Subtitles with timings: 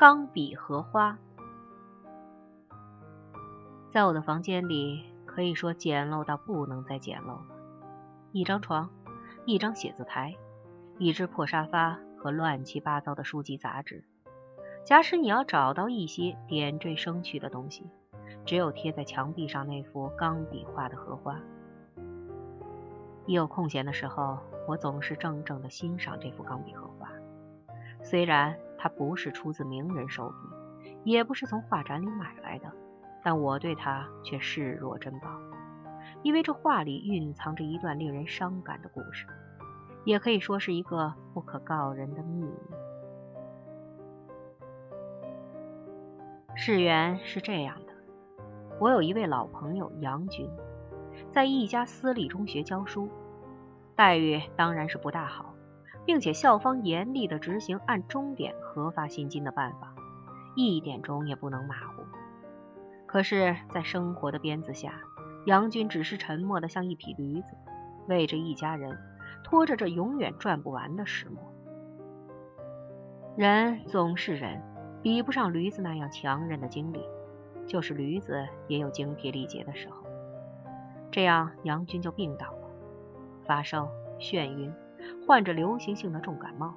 [0.00, 1.18] 钢笔荷花。
[3.92, 7.44] 在我的房间里，可以说简陋到不能再简陋了。
[8.32, 8.88] 一张床，
[9.44, 10.34] 一张写字台，
[10.96, 14.02] 一只破沙发和乱七八糟的书籍杂志。
[14.86, 17.84] 假使你要找到一些点缀生趣的东西，
[18.46, 21.38] 只有贴在墙壁上那幅钢笔画的荷花。
[23.26, 27.10] 一有空闲的时候，我总是怔怔地欣赏这幅钢笔荷花。
[28.02, 32.72] 虽然它不是出自名人手笔，也不是从画展里买来的，
[33.22, 35.28] 但我对它却视若珍宝，
[36.22, 39.26] 因为这画里蕴藏着一段令人伤感的故事，
[40.06, 42.54] 也可以说是一个不可告人的秘密。
[46.56, 47.92] 事源是这样的：
[48.80, 50.48] 我有一位老朋友杨军，
[51.30, 53.10] 在一家私立中学教书，
[53.94, 55.54] 待遇当然是不大好，
[56.04, 59.94] 并且校方严厉地执行按钟点核发薪金的办法，
[60.56, 62.02] 一点钟也不能马虎。
[63.06, 65.00] 可是，在生活的鞭子下，
[65.46, 67.56] 杨军只是沉默的像一匹驴子，
[68.06, 68.96] 为着一家人
[69.42, 71.42] 拖着这永远转不完的石磨。
[73.36, 74.62] 人总是人。
[75.02, 77.02] 比不上驴子那样强韧的精力，
[77.66, 80.04] 就是驴子也有精疲力竭的时候。
[81.10, 82.68] 这样，杨军就病倒了，
[83.46, 84.70] 发烧、眩晕，
[85.26, 86.74] 患着流行性的重感冒。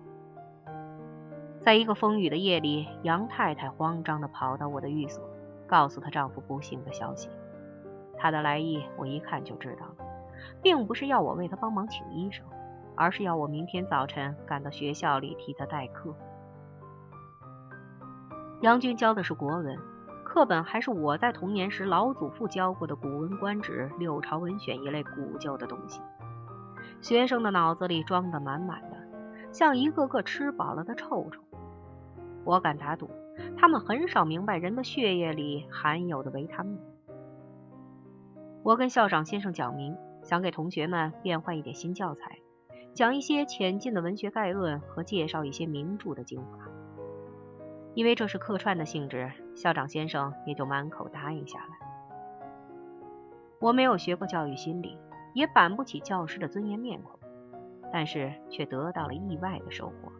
[1.61, 5.23] 在一个风雨的夜里，杨太太慌张地跑到我的寓所，
[5.65, 7.29] 告诉她丈夫不幸的消息。
[8.17, 10.05] 她的来意我一看就知道了，
[10.61, 12.45] 并不是要我为她帮忙请医生，
[12.95, 16.13] 而是要我明天早晨赶到学校里替她代课。
[18.61, 19.77] 杨军教的是国文，
[20.25, 26.01] 课本还是我在童年时老祖父教过的《古文观止》《六朝文选》一类古旧的东西。
[27.03, 28.95] 学生的脑子里装得满满的，
[29.51, 31.43] 像一个个吃饱了的臭虫。
[32.45, 33.09] 我敢打赌，
[33.57, 36.79] 他们很少明白人的血液里含有的维他命。
[38.63, 42.39] 我跟校长先生讲明，想给同学们变换一点新教材，
[42.93, 46.69] 讲一些浅近的文学概论和介绍一些名著的精华。
[47.95, 51.75] 因为这是客串的性质，校长先生也就满口答应下来。
[53.59, 54.97] 我没有学过教育心理，
[55.33, 57.19] 也板不起教师的尊严面孔，
[57.91, 60.11] 但是却得到了意外的收获。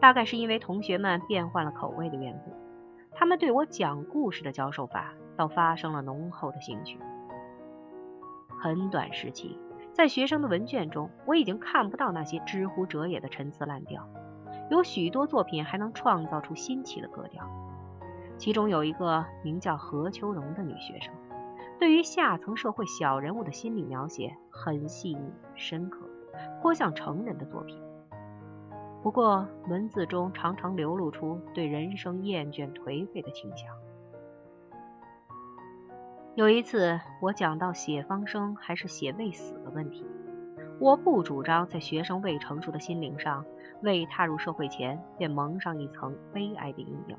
[0.00, 2.52] 大概是因为同学们变换了口味的缘故，
[3.12, 6.98] 他们对我讲故事的教授法倒发生了浓厚的兴趣。
[8.58, 9.58] 很短时期，
[9.92, 14.08] 在学生的文卷中，我已经看不到那些知乎者也的陈词滥调。
[14.70, 17.44] 有许多作品还能创造出新奇的格调，
[18.38, 21.12] 其中有一个名叫何秋荣的女学生，
[21.80, 26.06] 对于下层社会小人物的心理描写很细腻深刻，
[26.60, 27.82] 颇像成人的作品。
[29.02, 33.74] 不过文字中常常流露出对人生厌倦颓废的倾向。
[36.34, 40.04] 有一次我讲到写方生还是写未死的问题，
[40.78, 43.42] 我不主张在学生未成熟的心灵上。
[43.82, 47.16] 未踏入社会前便蒙上一层悲哀的阴影，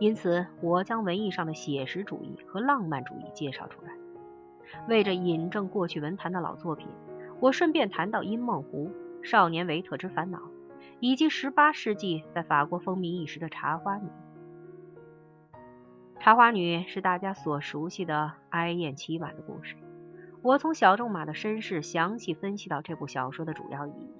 [0.00, 3.92] 因此我将文艺上的写实主义和浪漫主义介绍出来。
[4.88, 6.88] 为着引证过去文坛的老作品，
[7.38, 8.90] 我顺便谈到《因梦湖》
[9.28, 10.38] 《少年维特之烦恼》，
[11.00, 14.08] 以及18世纪在法国风靡一时的《茶花女》。
[16.22, 19.76] 《茶花女》是大家所熟悉的哀艳凄婉的故事。
[20.40, 24.10] 我从小仲马的身世详细分析到这部小说的主要意义。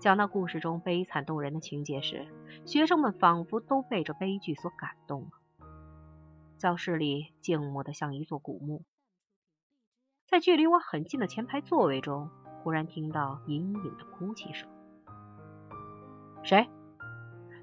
[0.00, 2.28] 讲到故事中悲惨动人的情节时，
[2.64, 5.30] 学生们仿佛都被这悲剧所感动了。
[6.56, 8.84] 教室里静默的像一座古墓。
[10.28, 12.30] 在距离我很近的前排座位中，
[12.62, 14.68] 忽然听到隐隐的哭泣声。
[16.44, 16.68] 谁？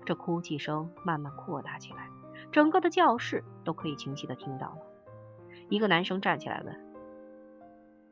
[0.05, 2.09] 这哭泣声慢慢扩大起来，
[2.51, 4.77] 整个的教室都可以清晰的听到了。
[5.69, 6.75] 一个男生站起来问：“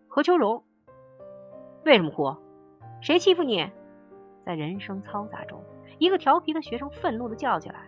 [0.08, 0.64] 何秋荣，
[1.84, 2.38] 为什么哭？
[3.02, 3.70] 谁欺负你？”
[4.46, 5.64] 在人声嘈杂中，
[6.00, 7.86] 一个调皮的学生愤怒的叫起来：“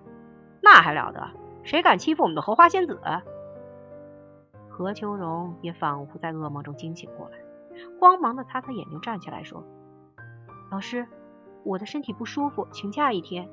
[0.62, 1.30] 那还了得！
[1.64, 3.00] 谁敢欺负我们的荷花仙子？”
[4.70, 7.38] 何秋荣也仿佛在噩梦中惊醒过来，
[8.00, 9.64] 慌忙的擦擦眼睛，站起来说
[10.72, 11.08] ：“老师，
[11.64, 13.50] 我的身体不舒服，请假一天。”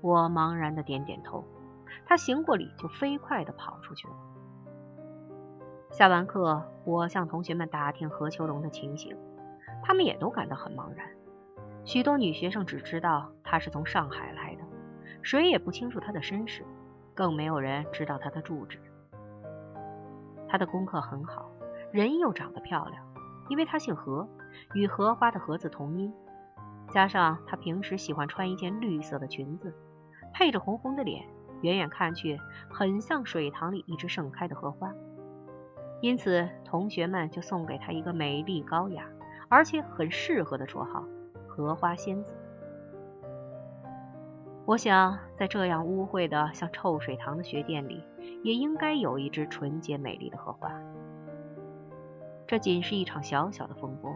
[0.00, 1.44] 我茫然的点点头。
[2.06, 4.14] 他行过礼，就飞快的跑出去了。
[5.90, 9.16] 下完课，我向同学们打听何秋荣的情形。
[9.90, 11.04] 他们也都感到很茫然，
[11.84, 14.62] 许多女学生只知道她是从上海来的，
[15.20, 16.64] 谁也不清楚她的身世，
[17.12, 18.78] 更没有人知道她的住址。
[20.48, 21.50] 她的功课很好，
[21.90, 23.04] 人又长得漂亮，
[23.48, 24.28] 因为她姓何，
[24.74, 26.14] 与荷花的荷字同音。
[26.92, 29.74] 加上她平时喜欢穿一件绿色的裙子，
[30.32, 31.26] 配着红红的脸，
[31.62, 32.38] 远远看去
[32.70, 34.94] 很像水塘里一只盛开的荷花。
[36.00, 39.04] 因此，同学们就送给她一个美丽高雅，
[39.50, 41.04] 而且很适合的绰号——
[41.48, 42.32] 荷花仙子。
[44.64, 48.04] 我想，在这样污秽的像臭水塘的学店里，
[48.44, 50.70] 也应该有一只纯洁美丽的荷花。
[52.46, 54.14] 这仅是一场小小的风波，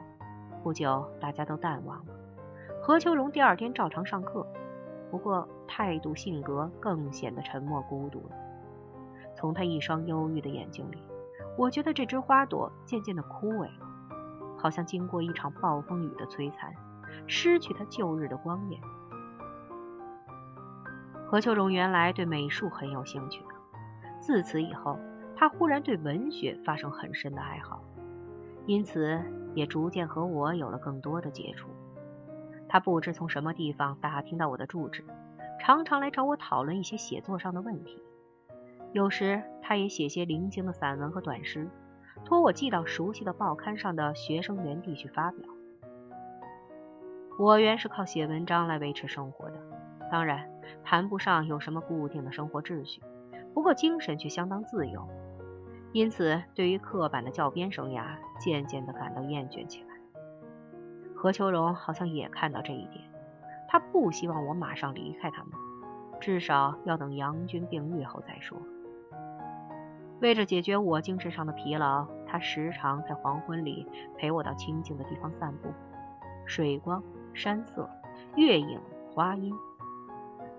[0.62, 2.14] 不久大家都淡忘了。
[2.80, 4.46] 何秋荣第二天照常上课，
[5.10, 8.36] 不过态度性格更显得沉默孤独了。
[9.34, 10.98] 从他一双忧郁的眼睛里。
[11.56, 13.83] 我觉得这只花朵渐渐的枯萎了，
[14.64, 16.72] 好像经过一场暴风雨的摧残，
[17.26, 18.80] 失去他旧日的光艳。
[21.26, 23.42] 何秋荣原来对美术很有兴趣，
[24.20, 24.98] 自此以后，
[25.36, 27.84] 他忽然对文学发生很深的爱好，
[28.64, 29.20] 因此
[29.54, 31.68] 也逐渐和我有了更多的接触。
[32.66, 35.04] 他不知从什么地方打听到我的住址，
[35.60, 38.02] 常常来找我讨论一些写作上的问题。
[38.94, 41.68] 有时他也写些零星的散文和短诗，
[42.24, 45.48] 托我寄到熟悉的报刊上的学生园地去发表。
[47.38, 49.58] 我原是靠写文章来维持生活的，
[50.10, 50.48] 当然
[50.84, 53.02] 谈不上有什么固定的生活秩序，
[53.52, 55.08] 不过精神却相当自由。
[55.92, 59.88] 因此，对于刻板的教编生涯，渐渐地感到厌倦起来。
[61.14, 63.04] 何秋荣好像也看到这一点，
[63.68, 65.52] 他不希望我马上离开他们，
[66.20, 68.58] 至少要等杨军病愈后再说。
[70.24, 73.86] 为着解决我精神上的疲劳，他时常在黄昏里
[74.16, 75.68] 陪我到清静的地方散步。
[76.46, 77.02] 水光、
[77.34, 77.86] 山色、
[78.34, 78.80] 月影、
[79.12, 79.52] 花音，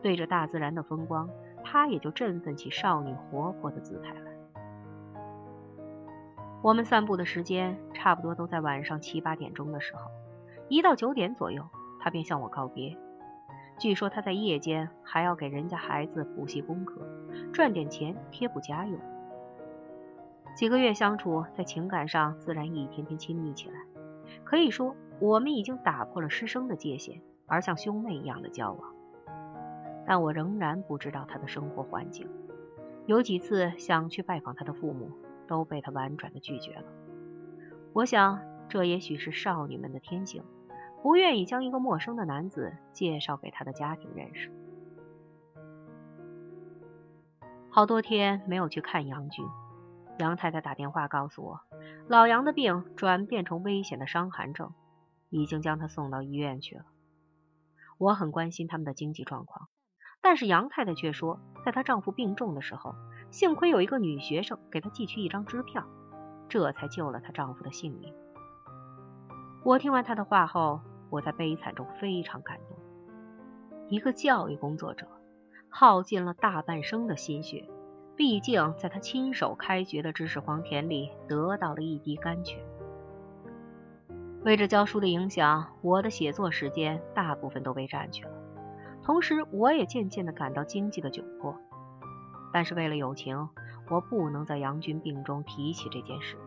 [0.03, 1.27] 对着大自然的风光，
[1.63, 4.31] 他也就振奋起少女活泼的姿态来。
[6.61, 10.11] 我们散步的时间差不多都在晚上七八点钟的时候，
[10.69, 11.67] 一到九点左右，
[11.99, 12.95] 他便向我告别。
[13.79, 17.01] 据说他在夜间还要给人家孩子补习功课，
[17.51, 18.99] 赚点钱贴补家用。
[20.55, 23.75] 几个月相处，在情感上自然一天天亲密起来。
[24.45, 28.95] 可以说，我们已经打破了师生的界限，而像兄妹一样的交往。
[30.07, 32.29] 但我仍然不知道他的生活环境。
[33.05, 35.11] 有几次想去拜访他的父母，
[35.45, 36.85] 都被他婉转的拒绝了。
[37.91, 40.41] 我想，这也许是少女们的天性，
[41.03, 44.49] 不愿意将一个陌生的男子介绍给他的家庭认识。
[47.69, 49.45] 好多天没有去看杨军。
[50.17, 51.59] 杨太太打电话告诉我，
[52.07, 54.73] 老杨的病转变成危险的伤寒症，
[55.29, 56.85] 已经将他送到医院去了。
[57.97, 59.67] 我很关心他们的经济状况，
[60.21, 62.95] 但是杨太太却说，在她丈夫病重的时候，
[63.29, 65.85] 幸亏有一个女学生给她寄去一张支票，
[66.47, 68.13] 这才救了她丈夫的性命。
[69.63, 70.79] 我听完她的话后，
[71.09, 72.77] 我在悲惨中非常感动。
[73.89, 75.07] 一个教育工作者，
[75.69, 77.69] 耗尽了大半生的心血。
[78.17, 82.57] 毕竟，在他亲手开掘的知识黄田里，得到了一滴甘泉。
[84.43, 88.31] 为这教书的影响，我的写作时间大部分都被占去了。
[89.03, 91.53] 同时，我也渐渐地感到经济的窘迫。
[92.53, 93.49] 但是，为了友情，
[93.89, 96.37] 我不能在杨军病中提起这件事，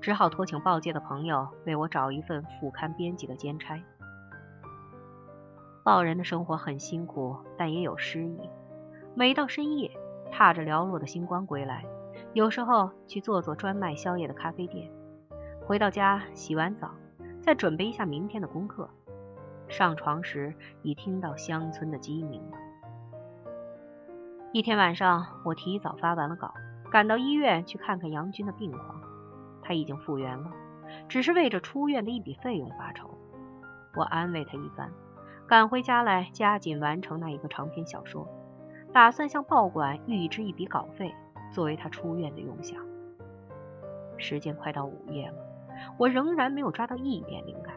[0.00, 3.80] 只好托请报界的朋友为我找一份副刊编辑的兼差。
[5.84, 8.40] 报人的生活很辛苦，但也有诗意。
[9.14, 9.88] 每到深夜。
[10.30, 11.84] 踏着寥落的星光归来，
[12.34, 14.90] 有时候去坐坐专卖宵夜的咖啡店，
[15.64, 16.90] 回到家洗完澡，
[17.40, 18.88] 再准备一下明天的功课。
[19.68, 22.56] 上床时已听到乡村的鸡鸣了。
[24.52, 26.54] 一天晚上，我提早发完了稿，
[26.90, 29.00] 赶到医院去看看杨军的病况。
[29.62, 30.52] 他已经复原了，
[31.08, 33.10] 只是为着出院的一笔费用发愁。
[33.96, 34.92] 我安慰他一番，
[35.48, 38.28] 赶回家来加紧完成那一个长篇小说。
[38.96, 41.14] 打算向报馆预支一笔稿费，
[41.52, 42.82] 作为他出院的用项。
[44.16, 45.34] 时间快到午夜了，
[45.98, 47.74] 我仍然没有抓到一点灵感。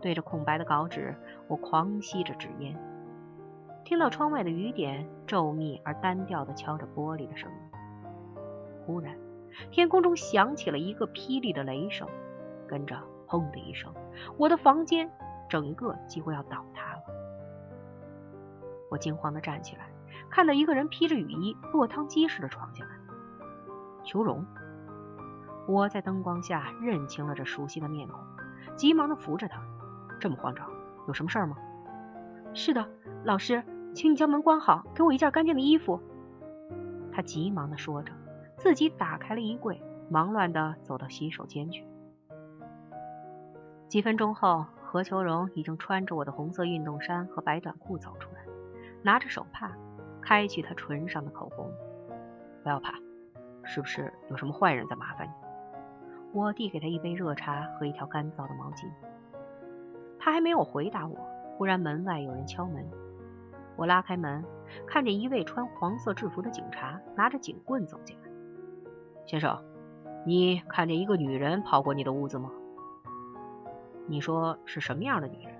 [0.00, 1.14] 对着空白的稿纸，
[1.48, 2.74] 我狂吸着纸烟，
[3.84, 7.58] 听到窗外的雨点骤密而单调地敲着玻璃的声音。
[8.86, 9.14] 忽然，
[9.70, 12.08] 天空中响起了一个霹雳的雷声，
[12.66, 12.96] 跟着
[13.28, 13.92] “砰”的一声，
[14.38, 15.10] 我的房间
[15.46, 17.02] 整个几乎要倒塌了。
[18.90, 19.90] 我惊慌地站起来。
[20.30, 22.90] 看到一个人披着雨衣，落汤鸡似的闯进来。
[24.04, 24.44] 秋荣，
[25.66, 28.20] 我在灯光下认清了这熟悉的面孔，
[28.76, 29.60] 急忙的扶着他。
[30.20, 30.68] 这么慌张，
[31.06, 31.56] 有什么事儿吗？
[32.54, 32.88] 是的，
[33.24, 33.62] 老师，
[33.94, 36.00] 请你将门关好，给我一件干净的衣服。
[37.12, 38.12] 他急忙的说着，
[38.56, 41.86] 自己打开了衣柜，忙乱的走到洗手间去。
[43.88, 48.40] 几分钟后，何何秋荣已经穿着我的红色运动衫和白短裤走出来，
[49.02, 49.70] 拿着手帕，
[50.28, 51.72] 开启他唇上的口红。
[52.62, 52.92] 不要怕，
[53.64, 55.32] 是不是有什么坏人在麻烦你？
[56.38, 58.86] 我递给他一杯热茶和一条干燥的毛巾。
[60.18, 61.16] 他还没有回答我，
[61.56, 62.86] 忽然门外有人敲门。
[63.74, 64.44] 我拉开门，
[64.86, 68.28] 看见一位穿黄色制服的警察拿着警棍走进来。
[69.24, 69.64] 先生，
[70.26, 72.50] 你看见一个女人跑过你的屋子吗？
[74.06, 75.54] 你说是什么样的女人？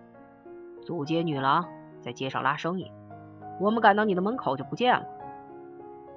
[0.82, 1.64] 租街女郎，
[2.02, 2.92] 在街上拉生意。
[3.60, 5.06] 我们赶到你的门口就不见了。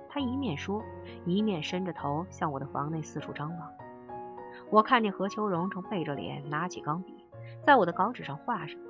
[0.10, 0.84] 他一面说，
[1.26, 3.72] 一面伸着头向我的房内四处张望。
[4.70, 7.26] 我看见何秋荣正背着脸，拿起钢笔，
[7.66, 8.84] 在我的稿纸上画什么。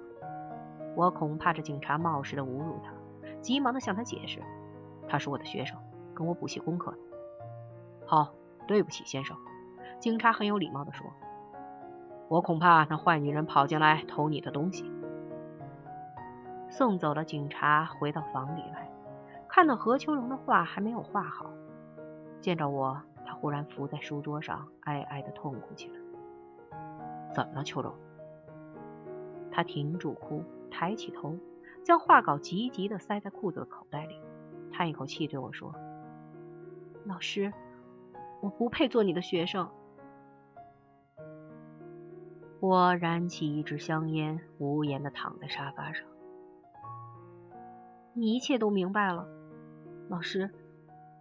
[0.95, 2.91] 我恐怕这警察冒失的侮辱他，
[3.39, 4.41] 急忙的向他解释，
[5.07, 5.77] 他是我的学生，
[6.13, 6.97] 跟我补习功课的。
[8.05, 8.33] 好，
[8.67, 9.37] 对不起，先生。
[9.99, 11.05] 警察很有礼貌的说。
[12.27, 14.89] 我恐怕那坏女人跑进来偷你的东西。
[16.71, 18.89] 送走了警察，回到房里来，
[19.49, 21.51] 看到何秋荣的画还没有画好，
[22.39, 25.95] 见着我，他忽然伏在书桌上，哀哀的痛哭起来。
[27.33, 27.93] 怎么了，秋荣？
[29.51, 31.37] 他停住哭，抬起头，
[31.83, 34.15] 将画稿急急的塞在裤子的口袋里，
[34.71, 35.75] 叹一口气对我说
[37.03, 37.51] ：“老师，
[38.39, 39.69] 我不配做你的学生。”
[42.61, 46.07] 我燃起一支香烟，无言的躺在沙发上。
[48.13, 49.25] 你一切都明白了，
[50.09, 50.51] 老师，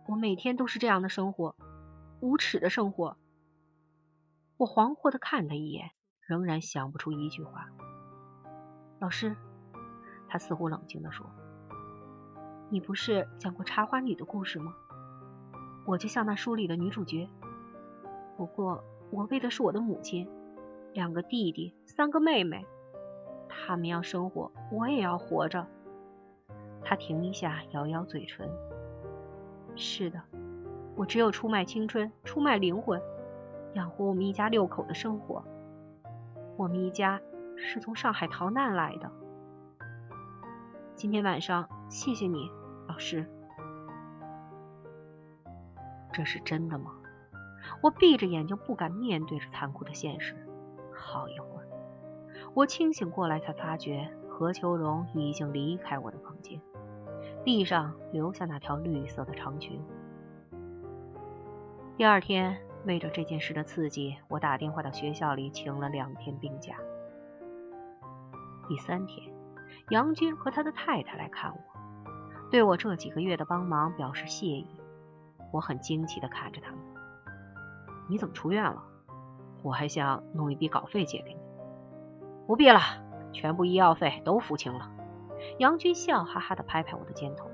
[0.09, 1.55] 我每天都是这样的生活，
[2.21, 3.17] 无耻的生活。
[4.57, 5.93] 我惶惑的看他一眼，
[6.27, 7.69] 仍然想不出一句话。
[8.99, 9.37] 老师，
[10.29, 11.27] 他似乎冷静的说
[12.71, 14.75] ：“你不是讲过茶花女的故事吗？
[15.87, 17.29] 我就像那书里的女主角，
[18.37, 18.83] 不过
[19.13, 20.29] 我为的是我的母亲。”
[20.93, 22.67] 两个弟弟，三个妹妹，
[23.49, 25.69] 他们要生活，我也要活着。
[26.83, 28.49] 他停一下，咬咬嘴唇。
[29.77, 30.21] 是的，
[30.97, 33.01] 我只有出卖青春，出卖灵魂，
[33.75, 35.45] 养活我们一家六口的生活。
[36.57, 37.21] 我们一家
[37.57, 39.11] 是从上海逃难来的。
[40.95, 42.51] 今天晚上，谢谢你，
[42.87, 43.25] 老师。
[46.13, 46.93] 这是真的吗？
[47.83, 50.35] 我闭着眼睛，不敢面对这残酷的现实。
[50.93, 51.67] 好一会儿，
[52.53, 56.61] 我清醒过来，才发觉何秋荣已经离开我的房间，
[57.45, 59.81] 地上留下那条绿色的长裙。
[61.97, 66.77] 第二天，为着这件事的刺激，我打电话到学校里请了两天病假。
[68.69, 69.33] 第三天，
[69.91, 71.59] 杨军和他的太太来看我，
[72.51, 74.67] 对我这几个月的帮忙表示谢意。
[75.53, 76.79] 我很惊奇的看着他们
[78.09, 78.85] ：“你怎么出院了？”
[79.63, 81.41] 我还想弄一笔稿费借给你，
[82.47, 82.81] 不必了，
[83.33, 84.91] 全部医药费都付清了。
[85.59, 87.51] 杨军笑哈哈的拍拍我的肩头，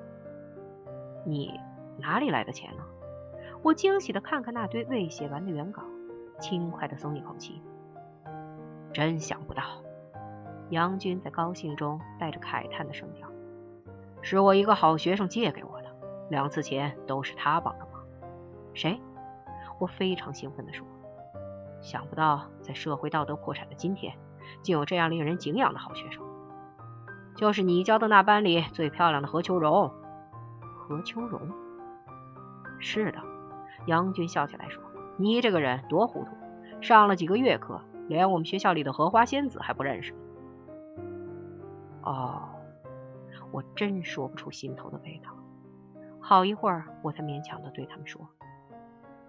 [1.24, 1.60] 你
[1.98, 2.84] 哪里来的钱呢？
[3.62, 5.82] 我惊喜的看看那堆未写完的原稿，
[6.38, 7.62] 轻快的松一口气。
[8.92, 9.62] 真想不到，
[10.70, 13.28] 杨军在高兴中带着慨叹的声调，
[14.22, 15.88] 是我一个好学生借给我的，
[16.30, 18.02] 两次钱都是他帮的忙。
[18.72, 19.00] 谁？
[19.78, 20.86] 我非常兴奋的说。
[21.82, 24.14] 想不到，在社会道德破产的今天，
[24.62, 26.24] 竟有这样令人敬仰的好学生。
[27.36, 29.92] 就是你教的那班里最漂亮的何秋荣。
[30.60, 31.40] 何秋荣？
[32.78, 33.18] 是的。
[33.86, 34.82] 杨军笑起来说
[35.16, 36.30] ：“你这个人多糊涂，
[36.80, 40.14] 上了几个月课，连我们学校里的荷花仙子还不认识。”
[42.02, 42.48] 哦，
[43.52, 45.36] 我真说不出心头的悲疼。
[46.20, 48.28] 好一会儿，我才勉强的对他们说：“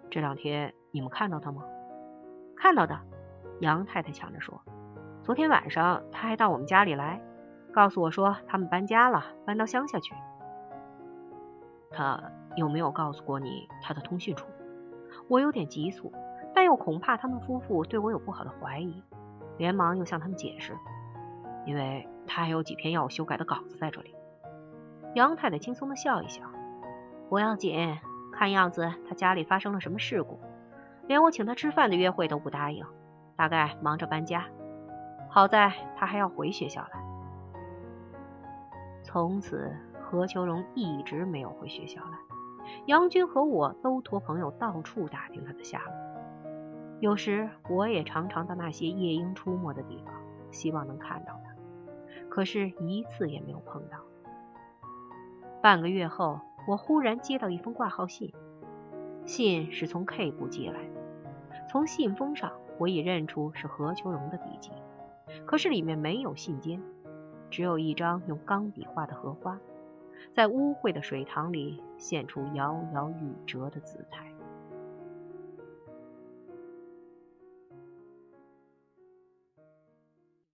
[0.09, 1.63] 这两天你们看到他吗？”
[2.55, 2.99] 看到的，
[3.59, 4.61] 杨太太抢着说
[5.21, 7.21] ：“昨天晚上他还到我们家里来，
[7.77, 10.15] 告诉我说他们搬家了，搬到乡下去。
[11.91, 12.19] 他
[12.55, 14.47] 有没有告诉过你他的通讯处？”
[15.29, 16.11] 我有点急促，
[16.55, 19.03] 但又恐怕他们夫妇对我有不好的怀疑，
[19.59, 20.75] 连忙又向他们解释，
[21.67, 24.15] 因为他还有几篇要我修改的稿子在这里。
[25.13, 26.41] 杨太太轻松的笑一笑
[27.29, 27.99] ：“不要紧，
[28.33, 30.39] 看样子他家里发生了什么事故。”
[31.05, 32.83] 连我请他吃饭的约会都不答应，
[33.35, 34.45] 大概忙着搬家。
[35.29, 37.06] 好在他还要回学校来。
[39.07, 42.19] 从此，何秋荣一直没有回学校来。
[42.87, 45.93] 杨军和我都托朋友到处打听他的下落。
[46.99, 50.13] 有时我也常常到那些夜莺出没的地方，
[50.51, 51.55] 希望能看到他，
[52.27, 53.97] 可是一次也没有碰到。
[55.61, 58.33] 半个月后，我忽然接到一封挂号信，
[59.23, 61.69] 信是从 K 部寄来的。
[61.71, 64.71] 从信封上，我已认出是何秋荣的笔迹。
[65.45, 66.81] 可是里面没有信笺，
[67.49, 69.59] 只有一张用钢笔画的荷花，
[70.33, 74.26] 在污秽的水塘里现出摇摇欲折的姿态。